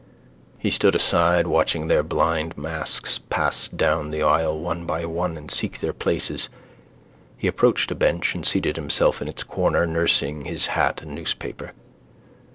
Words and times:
He 0.57 0.71
stood 0.71 0.95
aside 0.95 1.45
watching 1.45 1.85
their 1.87 2.01
blind 2.01 2.57
masks 2.57 3.19
pass 3.29 3.67
down 3.67 4.09
the 4.09 4.23
aisle, 4.23 4.59
one 4.59 4.87
by 4.87 5.05
one, 5.05 5.37
and 5.37 5.51
seek 5.51 5.79
their 5.79 5.93
places. 5.93 6.49
He 7.37 7.47
approached 7.47 7.91
a 7.91 7.93
bench 7.93 8.33
and 8.33 8.43
seated 8.43 8.77
himself 8.77 9.21
in 9.21 9.27
its 9.27 9.43
corner, 9.43 9.85
nursing 9.85 10.45
his 10.45 10.65
hat 10.73 11.03
and 11.03 11.13
newspaper. 11.13 11.73